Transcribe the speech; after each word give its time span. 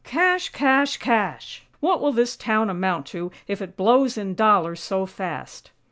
CASH! 0.03 0.49
CASH! 0.49 0.97
CASH!! 0.97 1.63
What 1.79 2.01
will 2.01 2.11
this 2.11 2.35
town 2.35 2.71
amount 2.71 3.05
to 3.13 3.31
if 3.47 3.61
it 3.61 3.77
blows 3.77 4.17
in 4.17 4.33
dollars 4.33 4.79
so 4.79 5.05
fast?" 5.05 5.69